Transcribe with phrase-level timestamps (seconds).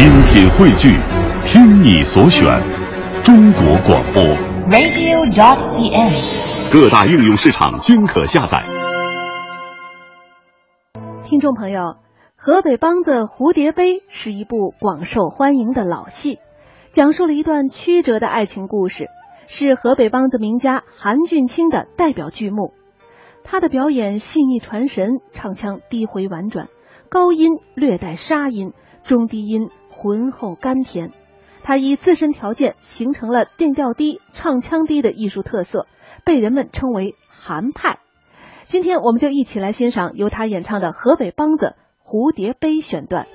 [0.00, 0.98] 精品汇聚，
[1.44, 2.58] 听你所选，
[3.22, 4.22] 中国广播。
[4.70, 6.72] radio.cn。
[6.72, 8.64] 各大应用市场均可下载。
[11.22, 11.98] 听众朋友，
[12.34, 16.38] 河北梆子《蝴蝶杯》是一部广受欢迎的老戏，
[16.92, 19.08] 讲述了一段曲折的爱情故事，
[19.48, 22.72] 是河北梆子名家韩俊清的代表剧目。
[23.44, 26.68] 他的表演细腻传神，唱腔低回婉转，
[27.10, 28.72] 高音略带沙音，
[29.04, 29.68] 中低音
[30.00, 31.12] 浑厚甘甜。
[31.62, 35.86] 他以自身条件形成了电调低、唱腔低的艺术特色，
[36.24, 37.98] 被人们称为韩派。
[38.64, 41.74] 今天我们就一起来欣赏由他演唱的河北梆子
[42.08, 43.26] 《蝴蝶杯》选段。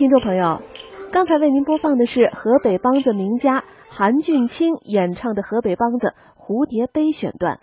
[0.00, 0.62] 听众朋友，
[1.12, 7.58] 刚才为您播放的是河北梆子名家韩俊清演唱的河北梆子《蝴蝶杯》选段。